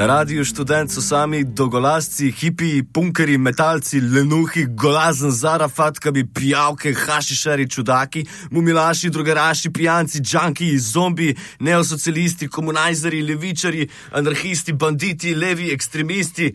[0.00, 7.68] Na radiju študent so sami dogolasci, hipiji, punkeri, metalci, lenuhi, golazen zarafat, kabi pijavke, hašišari,
[7.68, 16.54] čudaki, mumilaši, drugaraši, pijanci, džanki, zombi, neosocialisti, komunajzeri, levičari, anarhisti, banditi, levi, ekstremisti.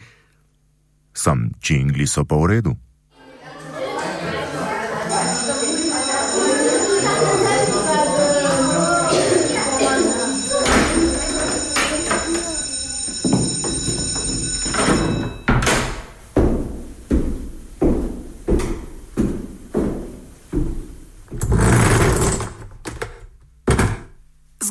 [1.13, 2.75] Sam čingli so pa v redu.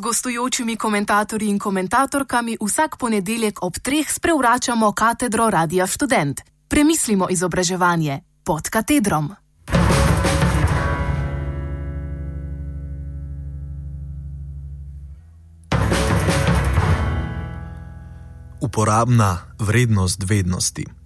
[0.05, 6.41] Gostujočimi komentatorji in komentatorkami vsak ponedeljek ob treh sprevračamo katedro Radia Student.
[6.69, 9.33] Premislimo izobraževanje pod katedrom.
[18.61, 21.04] Uporabna vrednost vednosti.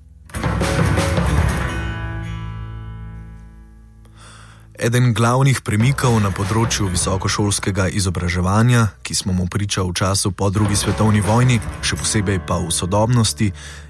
[4.78, 10.78] Eden glavnih premikov na področju visokošolskega izobraževanja, ki smo mu priča v času po drugi
[10.78, 13.48] svetovni vojni, še posebej pa v sodobnosti,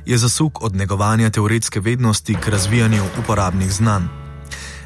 [0.08, 4.08] je zasuk od negovanja teoretske vednosti k razvijanju uporabnih znanj.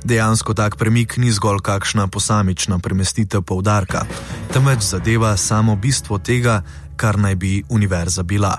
[0.03, 4.03] Dejansko tak premik ni zgolj kakšna posamična premestitev poudarka,
[4.51, 6.65] temveč zadeva samo bistvo tega,
[6.99, 8.59] kar naj bi univerza bila.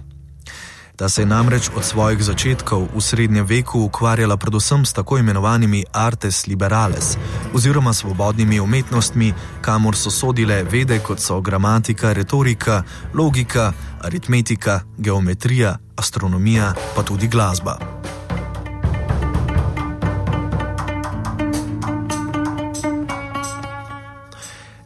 [0.96, 5.84] Ta se je namreč od svojih začetkov v srednjem veku ukvarjala predvsem s tako imenovanimi
[5.92, 7.18] artes liberales,
[7.54, 16.74] oziroma svobodnimi umetnostmi, kamor so sodile vede kot so gramatika, retorika, logika, aritmetika, geometrija, astronomija,
[16.96, 17.78] pa tudi glasba.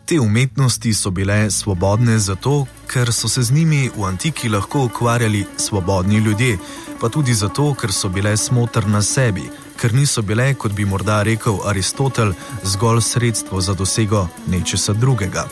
[0.06, 5.46] Te umetnosti so bile svobodne zato, ker so se z njimi v antiki lahko ukvarjali
[5.58, 6.58] svobodni ljudje,
[7.02, 11.22] pa tudi zato, ker so bile smotr na sebi, ker niso bile, kot bi morda
[11.24, 15.48] rekel Aristotel, zgolj sredstvo za dosego nečesa drugega.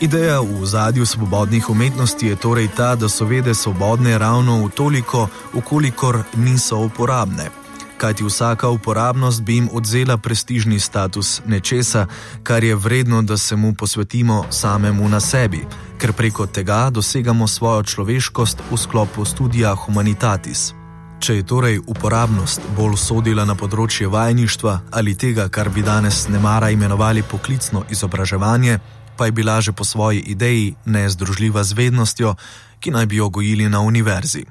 [0.00, 5.28] Ideja v zadju svobodnih umetnosti je torej ta, da so vede svobodne ravno v toliko,
[5.54, 7.50] ukolikor niso uporabne
[7.98, 12.06] kajti vsaka uporabnost bi jim odzela prestižni status nečesa,
[12.42, 15.66] kar je vredno, da se mu posvetimo samemu na sebi,
[15.98, 20.72] ker preko tega dosegamo svojo človeškost v sklopu študija Humanitatis.
[21.18, 26.38] Če je torej uporabnost bolj sodila na področje vajništva ali tega, kar bi danes ne
[26.38, 28.78] mara imenovali poklicno izobraževanje,
[29.18, 32.36] pa je bila že po svoji ideji nezdružljiva z vednostjo,
[32.78, 34.46] ki naj bi jo gojili na univerzi.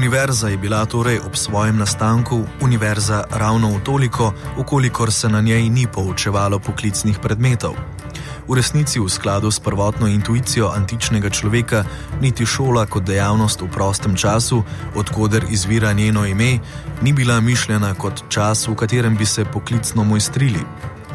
[0.00, 5.68] Univerza je bila torej ob svojem nastanku univerza ravno v toliko, ukolikor se na njej
[5.68, 7.76] ni poučevalo poklicnih predmetov.
[8.48, 11.84] V resnici, v skladu s prvotno intuicijo antičnega človeka,
[12.20, 14.64] niti šola kot dejavnost v prostem času,
[14.96, 16.58] odkuder izvira njeno ime,
[17.02, 20.64] ni bila mišljena kot čas, v katerem bi se poklicno mojstrili.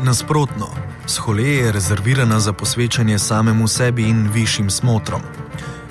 [0.04, 0.70] Nasprotno,
[1.08, 5.22] scholeje je rezervirana za posvečanje samemu sebi in višjim smotrom.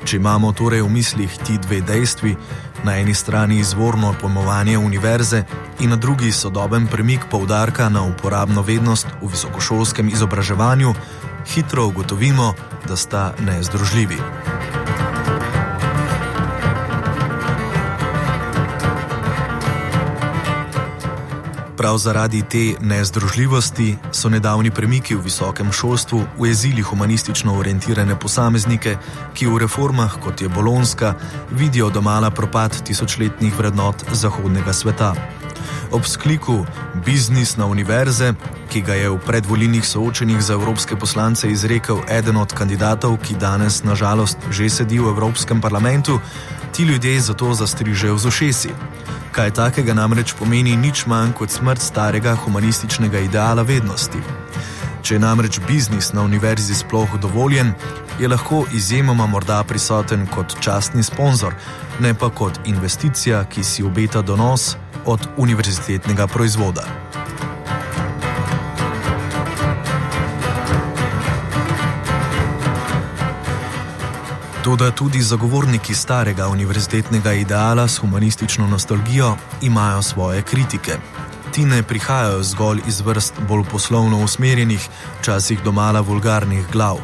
[0.04, 2.36] Če imamo torej v mislih ti dve dejstvi,
[2.84, 5.44] na eni strani izvorno pojmovanje univerze
[5.80, 10.94] in na drugi sodoben premik poudarka na uporabno vednost v visokošolskem izobraževanju,
[11.54, 12.54] hitro ugotovimo,
[12.88, 14.53] da sta nezdružljivi.
[21.84, 28.96] Prav zaradi te nezdružljivosti so nedavni premiki v visokem šolstvu ujezili humanistično orientirane posameznike,
[29.34, 31.14] ki v reformah, kot je Bolonska,
[31.50, 35.12] vidijo domala propad tisočletnih vrednot zahodnega sveta.
[35.92, 36.64] Ob skliku
[37.04, 38.32] Biznis na univerze,
[38.72, 43.82] ki ga je v predvolilnih soočenjih za evropske poslance izrekel eden od kandidatov, ki danes
[43.84, 46.20] nažalost že sedi v Evropskem parlamentu,
[46.72, 48.72] ti ljudje zato zastrižejo z ušesi.
[49.34, 54.20] Kaj takega namreč pomeni nič manj kot smrt starega humanističnega ideala vednosti.
[55.02, 57.72] Če je namreč biznis na univerzi sploh dovoljen,
[58.20, 61.58] je lahko izjemoma morda prisoten kot častni sponzor,
[61.98, 66.86] ne pa kot investicija, ki si obeta donos od univerzitetnega proizvoda.
[74.64, 80.96] Toda tudi zagovorniki starega univerzitetnega ideala s humanistično nostalgijo imajo svoje kritike.
[81.52, 84.88] Ti ne prihajajo zgolj iz vrst bolj poslovno usmerjenih,
[85.20, 86.96] včasih domala vulgarnih glav.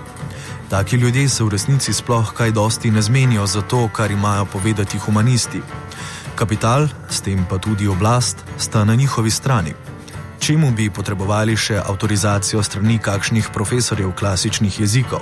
[0.70, 4.98] Taki ljudje se v resnici sploh kaj dosti ne zmenijo za to, kar imajo povedati
[4.98, 5.60] humanisti.
[6.34, 9.74] Kapital, s tem pa tudi oblast, sta na njihovi strani.
[10.38, 15.20] Čemu bi potrebovali še avtorizacijo strani kakšnih profesorjev klasičnih jezikov?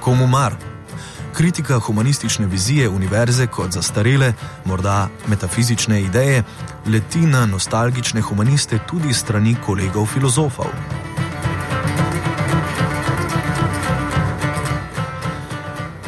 [0.00, 0.77] Komu mar?
[1.38, 4.32] Kritika humanistične vizije univerze kot zastarele,
[4.64, 6.42] morda metafizične ideje,
[6.86, 10.66] leti na nostalgične humaniste tudi strani kolegov filozofov.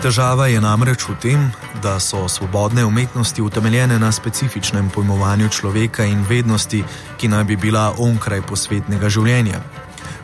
[0.02, 1.52] Težava je namreč v tem,
[1.82, 6.84] da so svobodne umetnosti utemeljene na specifičnem pojmovanju človeka in vednosti,
[7.18, 9.62] ki naj bi bila onkraj posvetnega življenja.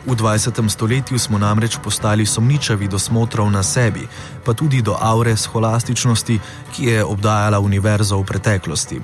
[0.07, 0.69] V 20.
[0.69, 4.07] stoletju smo namreč postali sumničavi do smotrov na sebi,
[4.45, 6.39] pa tudi do aure scholastičnosti,
[6.71, 9.01] ki je obdajala univerzo v preteklosti.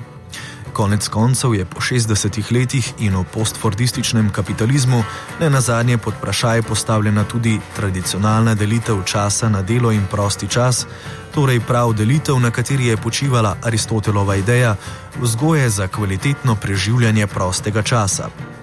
[0.72, 5.04] Konec koncev je po 60 letih in v postfordističnem kapitalizmu
[5.40, 10.86] ne na zadnje pod vprašaj postavljena tudi tradicionalna delitev časa na delo in prosti čas,
[11.34, 14.76] torej prav delitev, na kateri je počivala Aristotelova ideja
[15.20, 18.53] vzgoje za kvalitetno preživljanje prostega časa.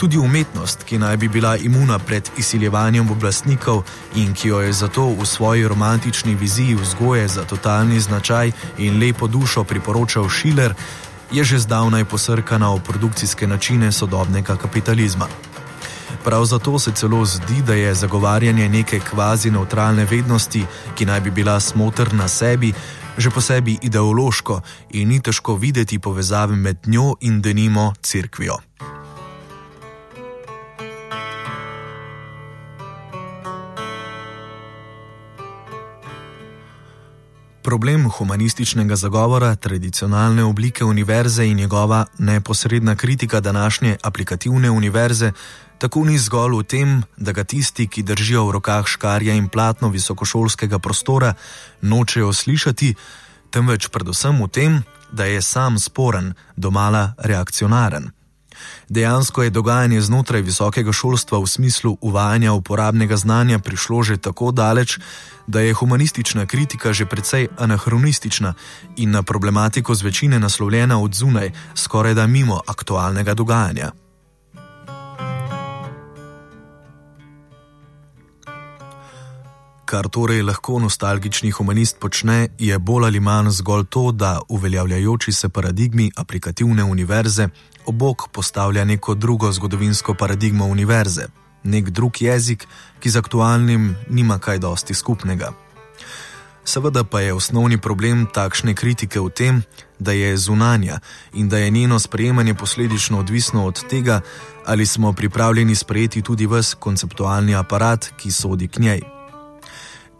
[0.00, 3.82] Tudi umetnost, ki naj bi bila imuna pred izsiljevanjem oblastnikov
[4.16, 9.26] in ki jo je zato v svoji romantični viziji vzgoje za totalni značaj in lepo
[9.26, 10.74] dušo priporočal Schiller,
[11.32, 15.28] je že zdavnaj posrkana v produkcijske načine sodobnega kapitalizma.
[16.24, 20.64] Prav zato se celo zdi, da je zagovarjanje neke kvazi neutralne vednosti,
[20.94, 22.72] ki naj bi bila smotrna sebi,
[23.18, 24.60] že po sebi ideološko
[24.90, 28.56] in ni težko videti povezave med njo in denimo crkvijo.
[37.70, 45.32] Problem humanističnega zagovora, tradicionalne oblike univerze in njegova neposredna kritika današnje aplikativne univerze
[45.78, 49.88] tako ni zgolj v tem, da ga tisti, ki držijo v rokah škarja in platno
[49.88, 51.34] visokošolskega prostora,
[51.80, 52.94] nočejo slišati,
[53.50, 54.82] temveč predvsem v tem,
[55.12, 58.10] da je sam sporen, domala reakcionaren.
[58.88, 64.98] Dejansko je dogajanje znotraj visokega šolstva v smislu uvajanja uporabnega znanja prišlo že tako daleč,
[65.46, 68.54] da je humanistična kritika že precej anahronistična
[68.96, 73.90] in na problematiko z večine naslovljena od zunaj, skoraj da mimo aktualnega dogajanja.
[79.90, 85.48] Kar torej lahko nostalgični humanist počne, je bolj ali manj zgolj to, da uveljavljajoči se
[85.48, 87.48] paradigmi aplikativne univerze
[87.86, 91.26] obok postavlja neko drugo zgodovinsko paradigmo univerze,
[91.64, 92.66] nek drug jezik,
[93.00, 95.52] ki z aktualnim nima kaj dosti skupnega.
[96.64, 99.62] Seveda pa je osnovni problem takšne kritike v tem,
[99.98, 101.00] da je zunanja
[101.32, 104.20] in da je njeno sprejemanje posledično odvisno od tega,
[104.66, 109.19] ali smo pripravljeni sprejeti tudi vse konceptualni aparat, ki sodi k njej.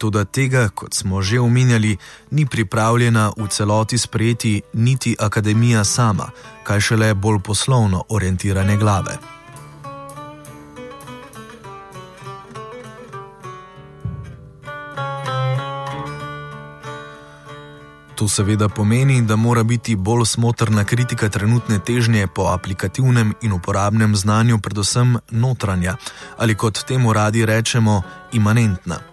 [0.00, 1.96] Toda tega, kot smo že omenjali,
[2.30, 6.30] ni pripravljena v celoti sprejeti niti akademija sama,
[6.64, 9.18] kaj šele bolj poslovno orientirane glave.
[18.16, 24.16] To seveda pomeni, da mora biti bolj smotrna kritika trenutne težnje po aplikativnem in uporabnem
[24.16, 25.96] znanju, predvsem notranja,
[26.36, 29.10] ali kot temu radi rečemo, imanentna.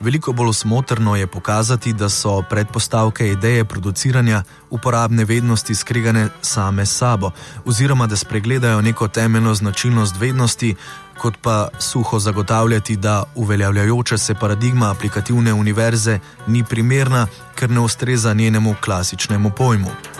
[0.00, 6.96] Veliko bolj smotrno je pokazati, da so predpostavke ideje produciranja uporabne vednosti skregane same s
[6.96, 7.30] sabo,
[7.64, 10.74] oziroma da spregledajo neko temeljno značilnost vednosti,
[11.18, 18.34] kot pa suho zagotavljati, da uveljavljajoča se paradigma aplikativne univerze ni primerna, ker ne ustreza
[18.34, 20.15] njenemu klasičnemu pojmu.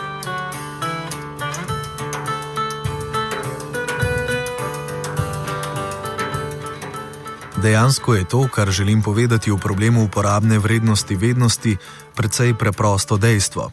[7.67, 11.77] Dejansko je to, kar želim povedati o problemu uporabne vrednosti vednosti,
[12.15, 13.71] precej preprosto dejstvo.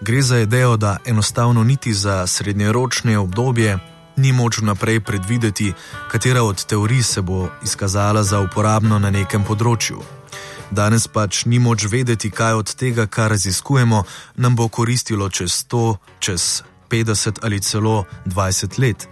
[0.00, 3.78] Gre za idejo, da enostavno niti za srednjeročne obdobje
[4.16, 5.72] ni moč naprej predvideti,
[6.10, 10.02] katera od teorij se bo izkazala za uporabno na nekem področju.
[10.70, 14.04] Danes pač ni moč vedeti, kaj od tega, kar raziskujemo,
[14.36, 19.08] nam bo koristilo čez 100, čez 50 ali celo 20 let.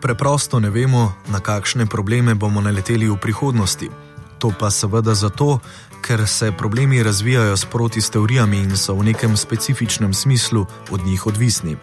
[0.00, 3.90] Preprosto ne vemo, na kakšne probleme bomo naleteli v prihodnosti.
[4.38, 5.60] To pa seveda zato,
[6.04, 11.26] ker se problemi razvijajo sproti s teorijami in so v nekem specifičnem smislu od njih
[11.26, 11.76] odvisni.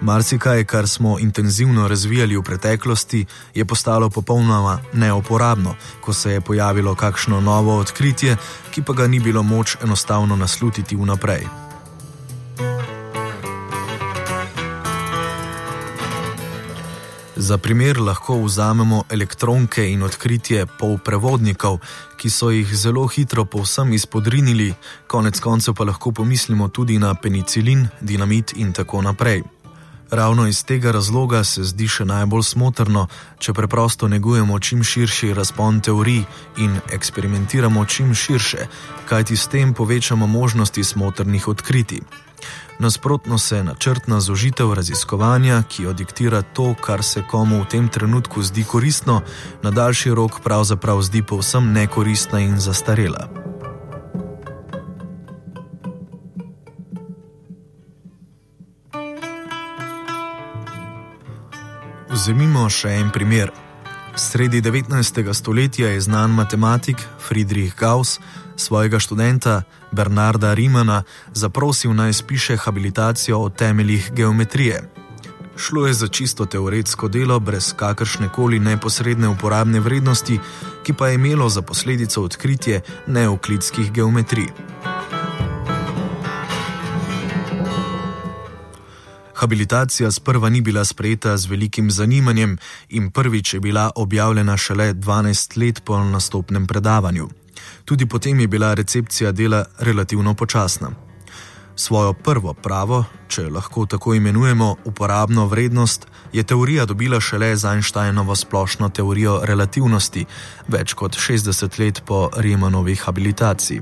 [0.00, 6.94] Marsikaj, kar smo intenzivno razvijali v preteklosti, je postalo popolnoma neoporabno, ko se je pojavilo
[6.94, 8.36] kakšno novo odkritje,
[8.70, 11.63] ki pa ga ni bilo moč enostavno naslutiti vnaprej.
[17.36, 21.80] Za primer lahko vzamemo elektronke in odkritje polprevodnikov,
[22.16, 24.74] ki so jih zelo hitro povsem izpodrinili,
[25.06, 29.42] konec koncev pa lahko pomislimo tudi na penicilin, dinamit in tako naprej.
[30.10, 35.80] Ravno iz tega razloga se zdi še najbolj smotrno, če preprosto negujemo čim širši razpon
[35.80, 36.22] teorij
[36.62, 38.68] in eksperimentiramo čim širše,
[39.08, 42.23] kajti s tem povečamo možnosti smotrnih odkritij.
[42.78, 48.64] Nasprotno se načrtna zožitev raziskovanja, ki odiktira to, kar se komu v tem trenutku zdi
[48.64, 49.22] koristno,
[49.62, 53.28] na daljši rok pravzaprav zdi povsem nekoristna in zastarela.
[62.10, 63.50] Vzemimo še en primer.
[64.16, 65.34] Sredi 19.
[65.34, 66.96] stoletja je znan matematik
[67.28, 68.20] Friedrich Gauss
[68.56, 71.02] svojega študenta Bernarda Rimana
[71.32, 74.90] zaprosil naj spiše habilitacijo o temeljih geometrije.
[75.56, 80.38] Šlo je za čisto teoretsko delo, brez kakršne koli neposredne uporabne vrednosti,
[80.82, 84.48] ki pa je imelo za posledico odkritje neoklidskih geometrij.
[89.44, 92.56] Habilitacija sprva ni bila sprejeta z velikim zanimanjem
[92.88, 97.28] in prvič je bila objavljena šele 12 let po nastopnem predavanju.
[97.84, 100.90] Tudi potem je bila recepcija dela relativno počasna.
[101.76, 108.36] Svojo prvo pravo, če lahko tako imenujemo, uporabno vrednost je teorija dobila šele z Einsteinovo
[108.36, 110.24] splošno teorijo relativnosti,
[110.68, 113.80] več kot 60 let po Riemannovi habilitaciji.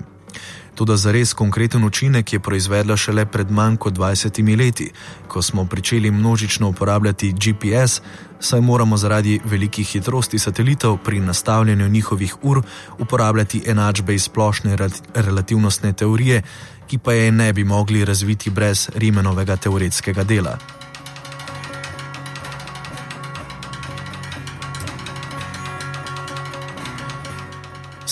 [0.75, 4.91] Toda za res konkreten učinek je proizvedla šele pred manj kot 20 leti,
[5.29, 8.01] ko smo začeli množično uporabljati GPS,
[8.41, 12.63] saj moramo zaradi velikih hitrosti satelitov pri nastavljanju njihovih ur
[12.99, 14.77] uporabljati enačbe iz splošne
[15.15, 16.43] relativnostne teorije,
[16.87, 20.82] ki pa je ne bi mogli razviti brez Rimenovega teoretskega dela.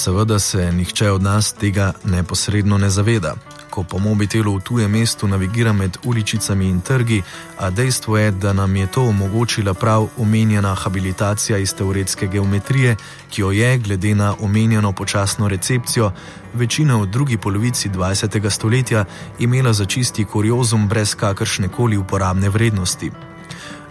[0.01, 3.35] Seveda se nihče od nas tega neposredno ne zaveda.
[3.71, 7.23] Ko po mobitelu v tujem mestu navigira med uličicami in trgi,
[7.59, 12.97] a dejstvo je, da nam je to omogočila prav omenjena habilitacija iz teoretske geometrije,
[13.31, 16.13] ki jo je, glede na omenjeno počasno recepcijo,
[16.55, 18.51] večina v drugi polovici 20.
[18.51, 19.05] stoletja
[19.39, 23.11] imela za čisti kuriozum brez kakršne koli uporabne vrednosti.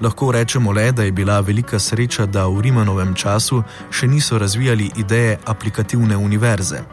[0.02, 4.92] Lahko rečemo le, da je bila velika sreča, da v Rimanovem času še niso razvijali
[4.96, 6.84] ideje aplikativne univerze.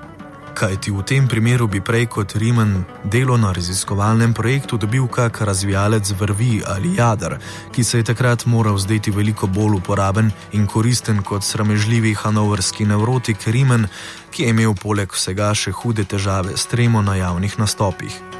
[0.56, 6.10] Kajti v tem primeru bi prej kot Riman delo na raziskovalnem projektu dobil kak razvijalec
[6.16, 7.36] vrvi ali jadr,
[7.72, 13.46] ki se je takrat moral zdeti veliko bolj uporaben in koristen kot sramežljivi hanoverski nevrotik
[13.46, 13.86] Riman,
[14.30, 18.35] ki je imel poleg vsega še hude težave s tremo na javnih nastopih.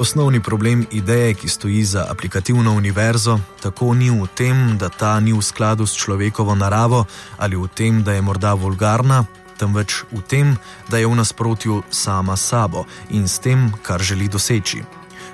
[0.00, 5.32] Osnovni problem ideje, ki stoji za aplikativno univerzo, tako ni v tem, da ta ni
[5.32, 7.04] v skladu s človekovo naravo
[7.36, 9.24] ali v tem, da je morda vulgarna,
[9.58, 10.56] temveč v tem,
[10.88, 14.80] da je v nasprotju sama s sabo in s tem, kar želi doseči.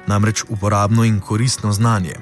[0.07, 2.19] Namreč uporabno in koristno znanje.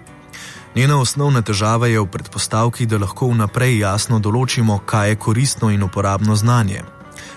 [0.76, 5.82] Njena osnovna težava je v predpostavki, da lahko vnaprej jasno določimo, kaj je koristno in
[5.82, 6.93] uporabno znanje.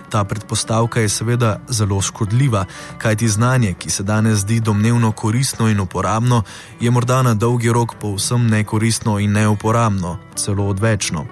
[0.09, 2.65] Ta predpostavka je seveda zelo škodljiva,
[2.97, 6.43] kajti znanje, ki se danes zdi domnevno koristno in uporabno,
[6.79, 11.25] je morda na dolgi rok povsem nekoristno in neuporabno, celo odvečno.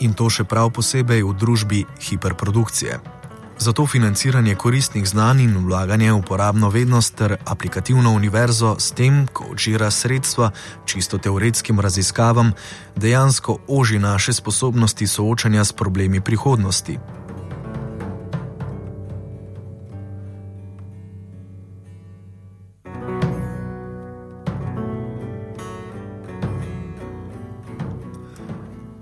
[0.00, 3.18] In to še prav posebej v družbi hiperprodukcije.
[3.58, 9.50] Zato financiranje koristnih znanj in vlaganje v uporabno vednost ter aplikativno univerzo s tem, ko
[9.50, 10.50] odžira sredstva
[10.86, 12.52] čisto teoretskim raziskavam,
[12.96, 16.98] dejansko oži naše sposobnosti soočanja s problemi prihodnosti.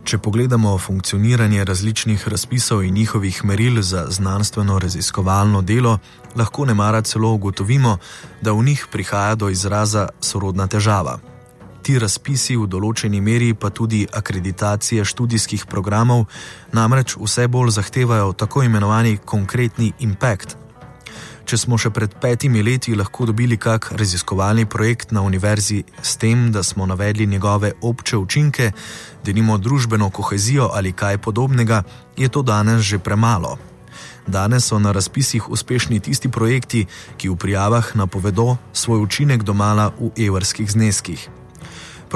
[0.06, 5.98] Če pogledamo funkcioniranje različnih razpisov in njihovih meril za znanstveno raziskovalno delo,
[6.36, 7.96] lahko ne mara celo ugotovimo,
[8.40, 11.18] da v njih prihaja do izraza sorodna težava.
[11.82, 16.28] Ti razpisi v določeni meri, pa tudi akreditacije študijskih programov,
[16.72, 20.54] namreč vse bolj zahtevajo tako imenovani konkretni impact,
[21.46, 26.50] če smo še pred petimi leti lahko dobili kak raziskovalni projekt na univerzi s tem,
[26.52, 28.72] da smo navedli njegove obče učinke,
[29.24, 31.82] da nimamo družbeno kohezijo ali kaj podobnega,
[32.16, 33.56] je to danes že premalo.
[34.26, 36.86] Danes so na razpisih uspešni tisti projekti,
[37.16, 41.28] ki v prijavah napovedo svoj učinek domala v evrskih zneskih.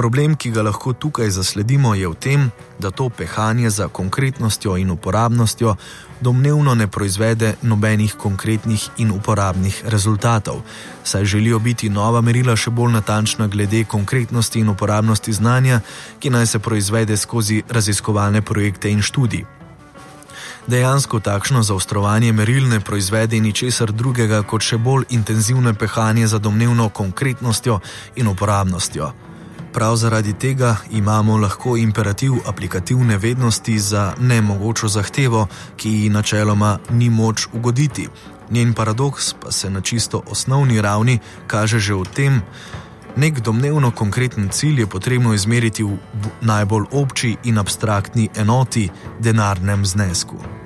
[0.01, 2.45] Problem, ki ga lahko tukaj zasledimo, je v tem,
[2.81, 5.75] da to pehanje za konkretnostjo in uporabnostjo
[6.21, 10.65] domnevno ne proizvede nobenih konkretnih in uporabnih rezultatov,
[11.03, 15.79] saj želijo biti nova merila še bolj natančna glede konkretnosti in uporabnosti znanja,
[16.19, 19.45] ki naj se proizvede skozi raziskovalne projekte in študije.
[20.67, 26.89] Dejansko takšno zaostrovanje meril ne proizvede ničesar drugega kot še bolj intenzivno pehanje za domnevno
[26.89, 27.79] konkretnostjo
[28.15, 29.30] in uporabnostjo.
[29.73, 35.47] Prav zaradi tega imamo lahko imperativ aplikativne vednosti za nemogočo zahtevo,
[35.77, 38.07] ki ji načeloma ni moč ugoditi.
[38.49, 42.41] Njen paradoks pa se na čisto osnovni ravni kaže že v tem,
[43.15, 45.97] nek domnevno konkreten cilj je potrebno izmeriti v
[46.41, 50.60] najbolj obči in abstraktni enoti, denarnem znesku.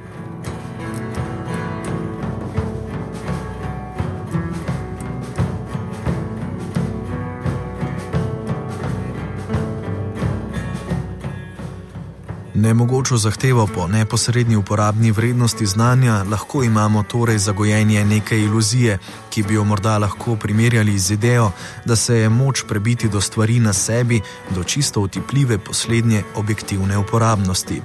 [12.55, 18.97] Nemogočo zahtevo po neposrednji uporabni vrednosti znanja lahko imamo torej zagojenje neke iluzije,
[19.29, 21.51] ki bi jo morda lahko primerjali z idejo,
[21.85, 24.21] da se je moč prebiti do stvari na sebi,
[24.55, 27.81] do čisto utipljive poslednje objektivne uporabnosti.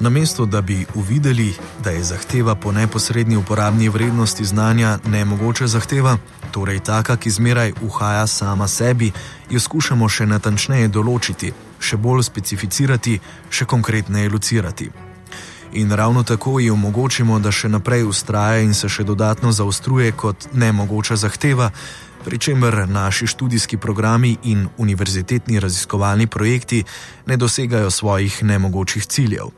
[0.00, 6.18] Namesto da bi uvideli, da je zahteva po neposrednji uporabni vrednosti znanja nemogoče zahteva,
[6.50, 9.12] torej taka, ki zmeraj uhaja sama sebi,
[9.50, 11.52] jo skušamo še natančneje določiti,
[11.84, 13.18] še bolj specificirati,
[13.50, 14.88] še konkretneje lucirati.
[15.74, 20.48] In ravno tako ji omogočimo, da še naprej ustraja in se še dodatno zaostruje kot
[20.54, 21.70] nemogoča zahteva,
[22.24, 26.84] pri čemer naši študijski programi in univerzitetni raziskovalni projekti
[27.26, 29.52] ne dosegajo svojih nemogočih ciljev.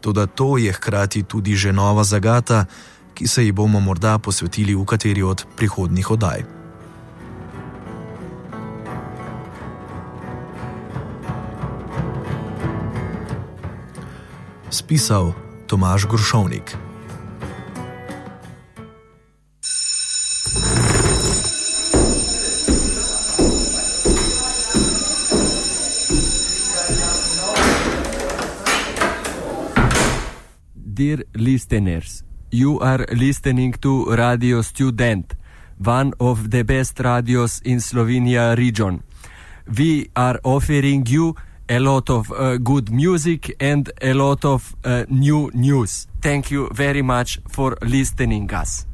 [0.00, 2.64] Toda to je hkrati tudi že nova zagata,
[3.14, 6.57] ki se ji bomo morda posvetili v kateri od prihodnjih oddaj.
[14.70, 15.34] Spisal
[15.66, 16.76] Tomaž Grušovnik.
[30.98, 35.34] dear listeners, you are listening to Radio Student,
[35.78, 39.04] one of the best radios in Slovenia region.
[39.78, 41.36] We are offering you
[41.68, 46.06] a lot of uh, good music and a lot of uh, new news.
[46.22, 48.86] Thank you very much for listening us.